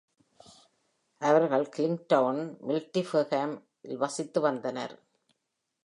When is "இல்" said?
3.81-3.97